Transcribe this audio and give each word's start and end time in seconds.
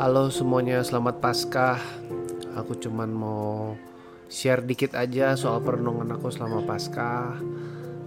Halo 0.00 0.32
semuanya, 0.32 0.80
selamat 0.80 1.20
Paskah. 1.20 1.76
Aku 2.56 2.72
cuman 2.72 3.12
mau 3.12 3.76
share 4.32 4.64
dikit 4.64 4.96
aja 4.96 5.36
soal 5.36 5.60
perenungan 5.60 6.08
aku 6.16 6.32
selama 6.32 6.64
Paskah 6.64 7.36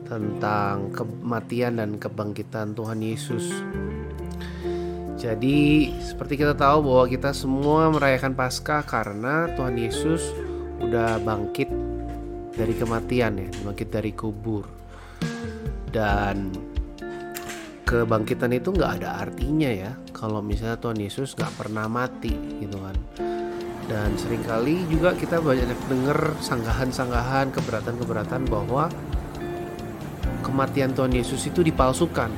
tentang 0.10 0.90
kematian 0.90 1.78
dan 1.78 2.02
kebangkitan 2.02 2.74
Tuhan 2.74 2.98
Yesus. 2.98 3.46
Jadi, 5.22 5.94
seperti 6.02 6.42
kita 6.42 6.58
tahu 6.58 6.82
bahwa 6.82 7.06
kita 7.06 7.30
semua 7.30 7.94
merayakan 7.94 8.34
Paskah 8.34 8.82
karena 8.90 9.54
Tuhan 9.54 9.78
Yesus 9.78 10.34
udah 10.82 11.22
bangkit 11.22 11.70
dari 12.58 12.74
kematian 12.74 13.38
ya, 13.38 13.50
bangkit 13.70 13.94
dari 13.94 14.18
kubur. 14.18 14.66
Dan 15.94 16.73
kebangkitan 18.02 18.50
itu 18.58 18.74
nggak 18.74 18.92
ada 19.02 19.22
artinya 19.22 19.70
ya. 19.70 19.92
Kalau 20.10 20.42
misalnya 20.42 20.82
Tuhan 20.82 20.98
Yesus 20.98 21.38
nggak 21.38 21.54
pernah 21.54 21.86
mati 21.86 22.34
gitu 22.58 22.82
kan. 22.82 22.98
Dan 23.86 24.18
sering 24.18 24.42
kali 24.42 24.82
juga 24.90 25.14
kita 25.14 25.38
banyak 25.38 25.70
dengar 25.86 26.34
sanggahan-sanggahan 26.42 27.54
keberatan-keberatan 27.54 28.50
bahwa 28.50 28.90
kematian 30.42 30.98
Tuhan 30.98 31.14
Yesus 31.14 31.46
itu 31.46 31.62
dipalsukan. 31.62 32.34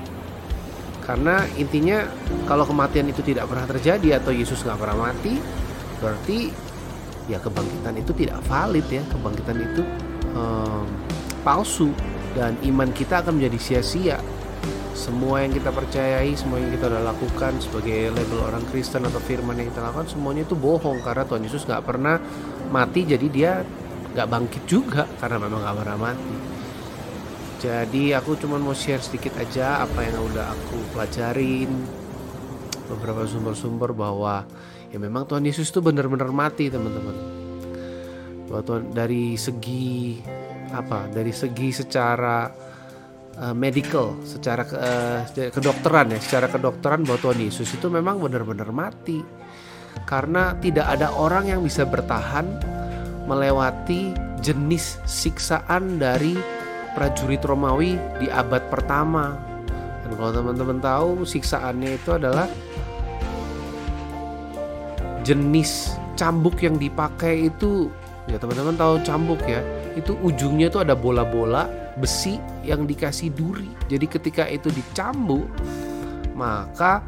Karena 1.05 1.45
intinya 1.55 2.03
kalau 2.49 2.67
kematian 2.67 3.07
itu 3.07 3.21
tidak 3.23 3.47
pernah 3.47 3.63
terjadi 3.69 4.19
atau 4.19 4.35
Yesus 4.35 4.65
nggak 4.65 4.79
pernah 4.81 5.07
mati 5.07 5.37
berarti 6.03 6.49
ya 7.31 7.39
kebangkitan 7.39 7.95
itu 7.95 8.11
tidak 8.11 8.43
valid 8.49 8.87
ya. 8.91 9.03
Kebangkitan 9.07 9.57
itu 9.63 9.81
um, 10.35 10.83
palsu. 11.47 11.95
Dan 12.35 12.59
iman 12.67 12.91
kita 12.91 13.23
akan 13.23 13.39
menjadi 13.39 13.79
sia-sia 13.79 14.19
semua 14.95 15.43
yang 15.43 15.53
kita 15.53 15.69
percayai, 15.69 16.33
semua 16.33 16.57
yang 16.57 16.71
kita 16.73 16.87
udah 16.89 17.03
lakukan 17.03 17.57
sebagai 17.61 18.13
label 18.13 18.39
orang 18.45 18.63
Kristen 18.71 19.05
atau 19.05 19.21
firman 19.21 19.59
yang 19.59 19.69
kita 19.69 19.83
lakukan 19.83 20.07
semuanya 20.09 20.47
itu 20.47 20.55
bohong 20.57 21.03
karena 21.03 21.23
Tuhan 21.27 21.43
Yesus 21.45 21.67
nggak 21.67 21.83
pernah 21.83 22.17
mati 22.73 23.05
jadi 23.05 23.27
dia 23.29 23.51
nggak 24.15 24.27
bangkit 24.31 24.63
juga 24.63 25.03
karena 25.19 25.37
memang 25.43 25.59
nggak 25.61 25.77
pernah 25.83 25.97
mati. 25.99 26.35
Jadi 27.59 28.13
aku 28.13 28.37
cuma 28.37 28.61
mau 28.61 28.75
share 28.75 29.01
sedikit 29.01 29.35
aja 29.41 29.81
apa 29.81 30.05
yang 30.05 30.21
udah 30.21 30.53
aku 30.53 30.77
pelajarin 30.93 31.71
beberapa 32.85 33.25
sumber-sumber 33.25 33.91
bahwa 33.91 34.45
ya 34.93 34.97
memang 35.01 35.25
Tuhan 35.25 35.43
Yesus 35.43 35.73
itu 35.73 35.81
benar-benar 35.81 36.29
mati 36.29 36.69
teman-teman. 36.69 37.15
Bahwa 38.47 38.79
dari 38.93 39.35
segi 39.35 40.21
apa? 40.71 41.09
Dari 41.09 41.33
segi 41.33 41.73
secara 41.73 42.45
uh, 43.39 43.55
medical 43.55 44.15
secara 44.23 44.63
uh, 44.67 45.21
kedokteran 45.51 46.15
ya 46.15 46.19
secara 46.19 46.47
kedokteran 46.51 47.03
bahwa 47.03 47.19
Tuhan 47.21 47.39
Yesus 47.43 47.69
itu 47.75 47.87
memang 47.87 48.19
benar-benar 48.19 48.69
mati. 48.71 49.23
Karena 50.05 50.53
tidak 50.59 50.91
ada 50.91 51.15
orang 51.15 51.49
yang 51.49 51.61
bisa 51.63 51.87
bertahan 51.87 52.45
melewati 53.25 54.13
jenis 54.43 55.01
siksaan 55.07 55.97
dari 55.97 56.35
prajurit 56.93 57.41
Romawi 57.41 57.97
di 58.19 58.27
abad 58.29 58.69
pertama. 58.69 59.33
Dan 60.05 60.13
kalau 60.19 60.31
teman-teman 60.35 60.77
tahu 60.83 61.09
siksaannya 61.25 61.97
itu 61.97 62.09
adalah 62.13 62.45
jenis 65.25 65.97
cambuk 66.13 66.61
yang 66.61 66.77
dipakai 66.77 67.49
itu 67.49 67.89
ya 68.29 68.37
teman-teman 68.37 68.77
tahu 68.77 69.01
cambuk 69.01 69.41
ya 69.49 69.59
itu 69.95 70.13
ujungnya 70.19 70.67
itu 70.67 70.79
ada 70.83 70.93
bola-bola 70.93 71.67
besi 71.95 72.37
yang 72.67 72.83
dikasih 72.83 73.31
duri. 73.31 73.67
Jadi 73.87 74.05
ketika 74.11 74.43
itu 74.47 74.67
dicambuk, 74.67 75.47
maka 76.35 76.99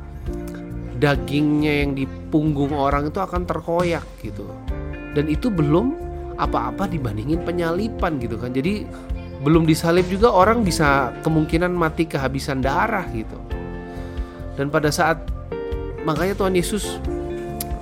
dagingnya 0.97 1.85
yang 1.85 1.91
di 1.93 2.07
punggung 2.31 2.73
orang 2.73 3.11
itu 3.11 3.19
akan 3.19 3.43
terkoyak 3.43 4.03
gitu. 4.23 4.47
Dan 5.13 5.27
itu 5.27 5.51
belum 5.51 5.93
apa-apa 6.39 6.87
dibandingin 6.87 7.43
penyalipan 7.43 8.17
gitu 8.23 8.39
kan. 8.39 8.55
Jadi 8.55 8.87
belum 9.43 9.69
disalib 9.69 10.07
juga 10.09 10.33
orang 10.33 10.65
bisa 10.65 11.13
kemungkinan 11.21 11.69
mati 11.75 12.09
kehabisan 12.09 12.63
darah 12.63 13.05
gitu. 13.13 13.37
Dan 14.57 14.73
pada 14.73 14.89
saat 14.89 15.21
makanya 16.01 16.33
Tuhan 16.33 16.57
Yesus 16.57 16.97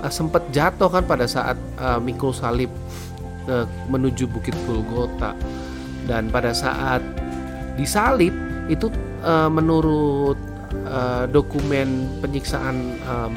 uh, 0.03 0.11
sempat 0.11 0.43
jatuh 0.51 0.91
kan 0.91 1.07
pada 1.07 1.29
saat 1.29 1.55
uh, 1.79 2.01
mikul 2.01 2.35
salib 2.35 2.67
uh, 3.47 3.65
menuju 3.89 4.29
Bukit 4.29 4.55
Golgota. 4.65 5.33
Dan 6.05 6.29
pada 6.29 6.53
saat 6.53 7.01
disalib 7.75 8.33
itu 8.69 8.89
uh, 9.25 9.49
menurut 9.49 10.37
uh, 10.85 11.25
dokumen 11.29 12.21
penyiksaan 12.21 12.77
um, 13.09 13.33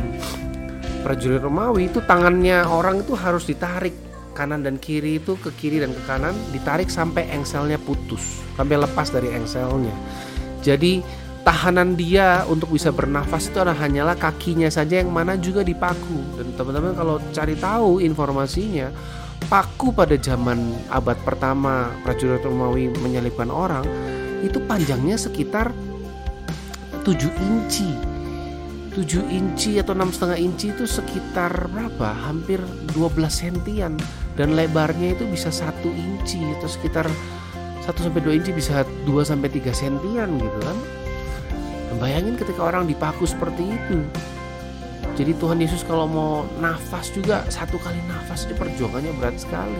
prajurit 1.02 1.40
Romawi 1.40 1.88
itu 1.88 2.04
tangannya 2.04 2.64
orang 2.66 3.00
itu 3.02 3.16
harus 3.16 3.48
ditarik. 3.48 3.94
Kanan 4.36 4.62
dan 4.62 4.78
kiri 4.78 5.18
itu 5.18 5.34
ke 5.34 5.50
kiri 5.50 5.82
dan 5.82 5.90
ke 5.90 5.98
kanan 6.06 6.30
ditarik 6.54 6.86
sampai 6.86 7.26
engselnya 7.34 7.74
putus 7.74 8.38
sampai 8.54 8.78
lepas 8.78 9.10
dari 9.10 9.34
engselnya. 9.34 9.90
Jadi 10.62 11.02
tahanan 11.42 11.98
dia 11.98 12.46
untuk 12.46 12.70
bisa 12.70 12.94
bernafas 12.94 13.50
itu 13.50 13.58
adalah 13.58 13.82
hanyalah 13.82 14.14
kakinya 14.14 14.70
saja 14.70 15.02
yang 15.02 15.10
mana 15.10 15.34
juga 15.34 15.66
dipaku. 15.66 16.38
Dan 16.38 16.54
teman-teman 16.54 16.94
kalau 16.94 17.16
cari 17.34 17.58
tahu 17.58 17.98
informasinya 17.98 18.94
paku 19.46 19.94
pada 19.94 20.18
zaman 20.18 20.74
abad 20.90 21.14
pertama 21.22 21.94
prajurit 22.02 22.42
Romawi 22.42 22.90
menyalibkan 22.98 23.48
orang 23.48 23.86
itu 24.42 24.58
panjangnya 24.66 25.14
sekitar 25.14 25.70
7 27.06 27.14
inci. 27.40 27.90
7 28.92 29.30
inci 29.30 29.78
atau 29.78 29.94
enam 29.94 30.10
setengah 30.10 30.38
inci 30.42 30.74
itu 30.74 30.84
sekitar 30.84 31.70
berapa? 31.70 32.12
Hampir 32.26 32.58
12 32.92 33.30
sentian. 33.30 33.94
Dan 34.34 34.58
lebarnya 34.58 35.14
itu 35.18 35.24
bisa 35.30 35.48
satu 35.50 35.88
inci 35.88 36.42
atau 36.58 36.68
sekitar 36.68 37.06
1 37.86 37.88
sampai 37.88 38.20
2 38.20 38.38
inci 38.42 38.50
bisa 38.52 38.84
2 39.06 39.08
sampai 39.24 39.48
3 39.48 39.72
sentian 39.72 40.28
gitu 40.36 40.58
kan. 40.60 40.76
Bayangin 41.98 42.38
ketika 42.38 42.62
orang 42.62 42.86
dipaku 42.86 43.26
seperti 43.26 43.64
itu 43.64 44.04
jadi 45.18 45.34
Tuhan 45.34 45.58
Yesus 45.58 45.82
kalau 45.82 46.06
mau 46.06 46.46
nafas 46.62 47.10
juga 47.10 47.42
satu 47.50 47.74
kali 47.82 47.98
nafas 48.06 48.46
itu 48.46 48.54
perjuangannya 48.54 49.10
berat 49.18 49.34
sekali. 49.42 49.74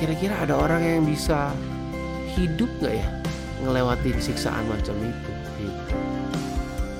Kira-kira 0.00 0.40
ada 0.40 0.56
orang 0.56 0.80
yang 0.80 1.04
bisa 1.04 1.52
hidup 2.32 2.72
nggak 2.80 2.96
ya 2.96 3.08
ngelewatin 3.60 4.16
siksaan 4.24 4.64
macam 4.72 4.96
itu? 5.04 5.32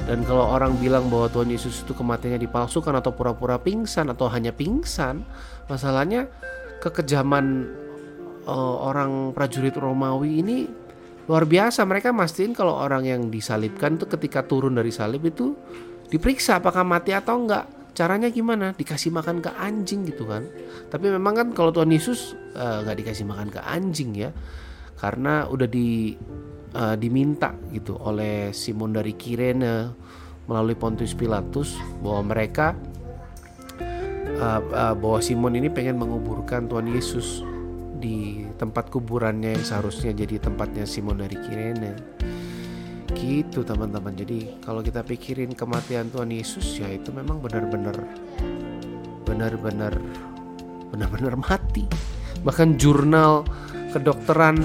Dan 0.04 0.24
kalau 0.28 0.44
orang 0.44 0.76
bilang 0.76 1.08
bahwa 1.08 1.32
Tuhan 1.32 1.48
Yesus 1.52 1.84
itu 1.84 1.96
kematiannya 1.96 2.40
dipalsukan 2.44 2.96
atau 2.96 3.16
pura-pura 3.16 3.56
pingsan 3.60 4.12
atau 4.12 4.28
hanya 4.28 4.52
pingsan, 4.52 5.24
masalahnya 5.72 6.28
kekejaman 6.84 7.68
uh, 8.44 8.76
orang 8.84 9.32
prajurit 9.32 9.76
Romawi 9.76 10.44
ini 10.44 10.68
luar 11.28 11.44
biasa. 11.44 11.84
Mereka 11.84 12.12
mastiin 12.12 12.52
kalau 12.52 12.76
orang 12.76 13.04
yang 13.04 13.28
disalibkan 13.28 14.00
itu 14.00 14.04
ketika 14.08 14.44
turun 14.44 14.76
dari 14.76 14.88
salib 14.88 15.24
itu 15.28 15.56
diperiksa 16.08 16.60
apakah 16.60 16.84
mati 16.84 17.12
atau 17.12 17.40
enggak 17.40 17.68
caranya 17.92 18.28
gimana? 18.30 18.76
Dikasih 18.76 19.10
makan 19.10 19.42
ke 19.42 19.50
anjing 19.54 20.06
gitu 20.08 20.28
kan. 20.28 20.46
Tapi 20.88 21.10
memang 21.12 21.34
kan 21.34 21.48
kalau 21.52 21.74
Tuhan 21.74 21.90
Yesus 21.90 22.36
uh, 22.56 22.84
nggak 22.84 22.96
dikasih 23.04 23.24
makan 23.26 23.48
ke 23.52 23.60
anjing 23.62 24.14
ya 24.14 24.30
karena 24.98 25.46
udah 25.46 25.68
di 25.70 26.18
uh, 26.74 26.96
diminta 26.98 27.54
gitu 27.70 27.94
oleh 27.96 28.50
Simon 28.50 28.92
dari 28.92 29.14
Kirene 29.14 29.94
melalui 30.50 30.74
Pontius 30.74 31.14
Pilatus 31.14 31.78
bahwa 32.02 32.34
mereka 32.34 32.74
uh, 34.42 34.60
uh, 34.60 34.94
bahwa 34.98 35.18
Simon 35.22 35.54
ini 35.54 35.70
pengen 35.70 36.00
menguburkan 36.00 36.66
Tuhan 36.66 36.90
Yesus 36.90 37.46
di 37.98 38.46
tempat 38.58 38.90
kuburannya 38.90 39.58
yang 39.58 39.64
seharusnya 39.66 40.14
jadi 40.14 40.42
tempatnya 40.42 40.86
Simon 40.86 41.22
dari 41.22 41.36
Kirene 41.38 41.92
Gitu 43.16 43.64
teman-teman. 43.64 44.12
Jadi 44.12 44.60
kalau 44.60 44.84
kita 44.84 45.00
pikirin 45.00 45.56
kematian 45.56 46.12
Tuhan 46.12 46.28
Yesus 46.28 46.76
ya 46.76 46.88
itu 46.92 47.08
memang 47.12 47.40
benar-benar 47.40 47.96
benar-benar 49.24 49.94
benar-benar 50.92 51.34
mati. 51.36 51.84
Bahkan 52.44 52.76
jurnal 52.76 53.44
kedokteran 53.92 54.60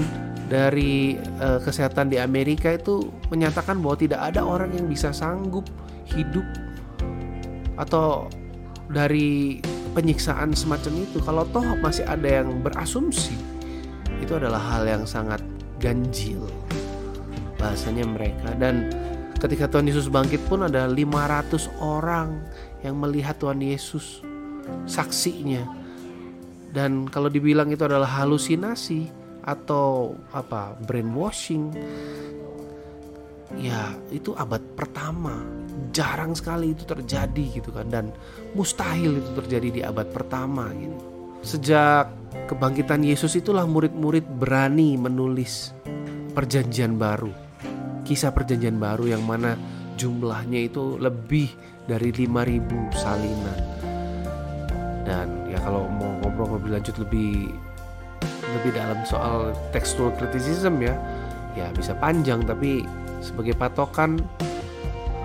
dari 0.48 1.16
uh, 1.40 1.56
kesehatan 1.60 2.12
di 2.12 2.20
Amerika 2.20 2.68
itu 2.76 3.08
menyatakan 3.32 3.80
bahwa 3.80 3.96
tidak 3.96 4.20
ada 4.20 4.44
orang 4.44 4.70
yang 4.76 4.86
bisa 4.86 5.10
sanggup 5.10 5.64
hidup 6.04 6.44
atau 7.80 8.28
dari 8.92 9.58
penyiksaan 9.96 10.52
semacam 10.52 10.92
itu. 11.00 11.18
Kalau 11.24 11.48
toh 11.48 11.64
masih 11.80 12.04
ada 12.04 12.44
yang 12.44 12.60
berasumsi 12.60 13.34
itu 14.20 14.32
adalah 14.36 14.60
hal 14.60 14.84
yang 14.84 15.04
sangat 15.04 15.40
ganjil 15.80 16.44
bahasanya 17.64 18.04
mereka. 18.04 18.52
Dan 18.60 18.92
ketika 19.40 19.72
Tuhan 19.72 19.88
Yesus 19.88 20.12
bangkit 20.12 20.44
pun 20.44 20.68
ada 20.68 20.84
500 20.84 21.72
orang 21.80 22.44
yang 22.84 23.00
melihat 23.00 23.40
Tuhan 23.40 23.64
Yesus 23.64 24.20
saksinya. 24.84 25.64
Dan 26.68 27.08
kalau 27.08 27.32
dibilang 27.32 27.72
itu 27.72 27.88
adalah 27.88 28.20
halusinasi 28.20 29.08
atau 29.44 30.16
apa 30.32 30.72
brainwashing 30.84 31.72
ya 33.56 33.96
itu 34.12 34.36
abad 34.36 34.60
pertama. 34.76 35.40
Jarang 35.94 36.34
sekali 36.34 36.74
itu 36.74 36.82
terjadi 36.82 37.62
gitu 37.62 37.70
kan 37.70 37.86
dan 37.86 38.10
mustahil 38.58 39.22
itu 39.22 39.30
terjadi 39.38 39.68
di 39.70 39.80
abad 39.86 40.10
pertama 40.10 40.68
gitu. 40.74 40.98
Sejak 41.44 42.10
kebangkitan 42.50 43.04
Yesus 43.04 43.38
itulah 43.38 43.68
murid-murid 43.68 44.26
berani 44.26 44.98
menulis 44.98 45.70
perjanjian 46.34 46.98
baru 46.98 47.43
kisah 48.04 48.30
perjanjian 48.30 48.76
baru 48.76 49.16
yang 49.16 49.24
mana 49.24 49.56
jumlahnya 49.96 50.68
itu 50.68 51.00
lebih 51.00 51.48
dari 51.88 52.12
5000 52.12 52.92
salinan. 52.92 53.58
Dan 55.04 55.48
ya 55.48 55.58
kalau 55.60 55.88
mau 55.88 56.12
ngobrol 56.20 56.60
lebih 56.60 56.70
lanjut 56.80 56.96
lebih 57.00 57.52
lebih 58.54 58.70
dalam 58.76 59.02
soal 59.02 59.50
textual 59.74 60.14
criticism 60.14 60.78
ya 60.78 60.94
ya 61.58 61.66
bisa 61.74 61.94
panjang 61.98 62.42
tapi 62.46 62.86
sebagai 63.18 63.58
patokan 63.58 64.22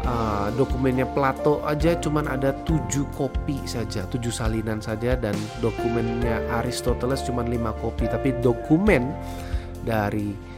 uh, 0.06 0.48
dokumennya 0.56 1.06
Plato 1.10 1.62
aja 1.66 1.98
cuman 1.98 2.30
ada 2.30 2.54
tujuh 2.66 3.06
kopi 3.14 3.62
saja 3.66 4.06
tujuh 4.10 4.32
salinan 4.34 4.82
saja 4.82 5.18
dan 5.18 5.36
dokumennya 5.60 6.42
Aristoteles 6.62 7.26
cuman 7.26 7.50
lima 7.50 7.72
kopi. 7.78 8.08
Tapi 8.10 8.40
dokumen 8.40 9.12
dari 9.84 10.49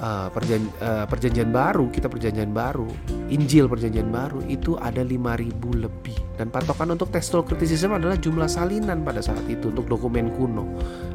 uh, 0.00 0.28
perjan 0.32 0.66
uh, 0.80 1.04
perjanjian 1.06 1.52
baru 1.52 1.92
kita 1.92 2.10
perjanjian 2.10 2.50
baru 2.50 2.88
Injil 3.30 3.70
perjanjian 3.70 4.10
baru 4.10 4.42
itu 4.50 4.74
ada 4.80 5.04
5000 5.04 5.84
lebih 5.84 6.16
dan 6.34 6.50
patokan 6.50 6.96
untuk 6.96 7.12
textual 7.12 7.46
criticism 7.46 7.94
adalah 7.94 8.16
jumlah 8.16 8.48
salinan 8.48 9.04
pada 9.06 9.22
saat 9.22 9.44
itu 9.46 9.70
untuk 9.70 9.86
dokumen 9.86 10.32
kuno 10.34 10.66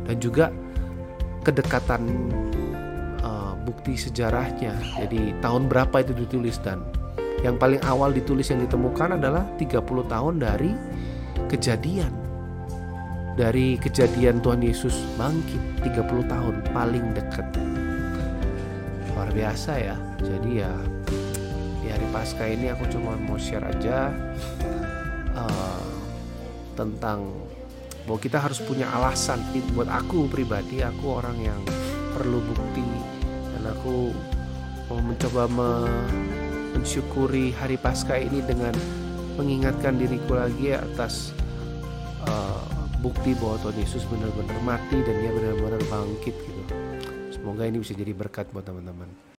dan 0.05 0.15
juga 0.21 0.53
kedekatan 1.45 2.01
bukti 3.65 3.97
sejarahnya. 3.97 4.77
Jadi 5.01 5.41
tahun 5.41 5.65
berapa 5.65 6.05
itu 6.05 6.13
ditulis 6.13 6.61
dan 6.61 6.85
yang 7.41 7.57
paling 7.57 7.81
awal 7.89 8.13
ditulis 8.13 8.47
yang 8.53 8.61
ditemukan 8.61 9.17
adalah 9.17 9.43
30 9.57 9.81
tahun 10.05 10.33
dari 10.37 10.71
kejadian. 11.49 12.13
Dari 13.35 13.75
kejadian 13.75 14.39
Tuhan 14.39 14.63
Yesus 14.63 14.95
bangkit 15.19 15.83
30 15.83 16.31
tahun 16.31 16.55
paling 16.71 17.05
dekat. 17.11 17.64
Luar 19.15 19.31
biasa 19.31 19.71
ya. 19.79 19.95
Jadi 20.19 20.51
ya 20.59 20.73
di 21.81 21.87
hari 21.87 22.07
Paskah 22.11 22.49
ini 22.51 22.69
aku 22.69 22.85
cuma 22.91 23.15
mau 23.15 23.39
share 23.39 23.63
aja 23.63 24.11
uh, 25.33 25.85
tentang 26.75 27.31
bahwa 28.05 28.19
kita 28.21 28.37
harus 28.37 28.61
punya 28.61 28.85
alasan 28.93 29.41
buat 29.73 29.89
aku 29.89 30.29
pribadi 30.29 30.85
aku 30.85 31.17
orang 31.17 31.37
yang 31.41 31.61
perlu 32.13 32.37
bukti 32.41 32.85
aku 33.65 34.13
mau 34.89 35.01
mencoba 35.01 35.49
me 35.49 35.69
mensyukuri 36.77 37.55
hari 37.55 37.79
Paskah 37.79 38.19
ini 38.19 38.43
dengan 38.43 38.75
mengingatkan 39.39 39.95
diriku 39.95 40.35
lagi 40.35 40.75
atas 40.75 41.31
uh, 42.27 42.61
bukti 42.99 43.31
bahwa 43.39 43.55
Tuhan 43.63 43.79
Yesus 43.79 44.03
benar-benar 44.11 44.59
mati 44.61 44.99
dan 45.01 45.15
dia 45.23 45.31
benar-benar 45.31 45.81
bangkit 45.87 46.35
gitu. 46.35 46.61
Semoga 47.45 47.69
ini 47.69 47.77
bisa 47.77 47.93
jadi 47.93 48.09
berkat 48.09 48.49
buat 48.49 48.65
teman-teman. 48.65 49.05